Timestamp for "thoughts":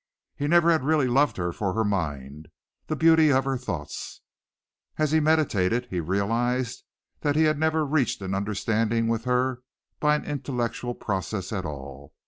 3.55-4.21